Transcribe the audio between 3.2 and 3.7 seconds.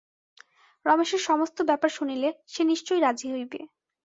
হইবে।